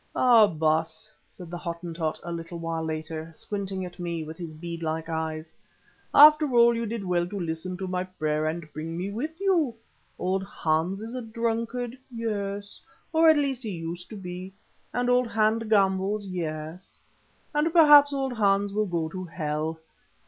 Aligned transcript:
"Ah! 0.15 0.47
Baas," 0.47 1.11
said 1.27 1.51
the 1.51 1.59
Hottentot 1.59 2.19
a 2.23 2.31
little 2.31 2.57
while 2.57 2.83
later, 2.83 3.31
squinting 3.35 3.85
at 3.85 3.99
me 3.99 4.23
with 4.23 4.35
his 4.35 4.51
bead 4.51 4.81
like 4.81 5.07
eyes, 5.07 5.55
"after 6.11 6.51
all 6.55 6.73
you 6.75 6.87
did 6.87 7.03
well 7.05 7.27
to 7.27 7.39
listen 7.39 7.77
to 7.77 7.87
my 7.87 8.03
prayer 8.03 8.47
and 8.47 8.67
bring 8.73 8.97
me 8.97 9.11
with 9.11 9.39
you. 9.39 9.75
Old 10.17 10.41
Hans 10.43 11.03
is 11.03 11.13
a 11.13 11.21
drunkard, 11.21 11.95
yes, 12.09 12.81
or 13.13 13.29
at 13.29 13.37
least 13.37 13.61
he 13.61 13.69
used 13.69 14.09
to 14.09 14.15
be, 14.15 14.51
and 14.91 15.07
old 15.07 15.27
Hans 15.27 15.65
gambles, 15.65 16.25
yes, 16.25 17.07
and 17.53 17.71
perhaps 17.71 18.11
old 18.11 18.33
Hans 18.33 18.73
will 18.73 18.87
go 18.87 19.07
to 19.09 19.25
hell. 19.25 19.77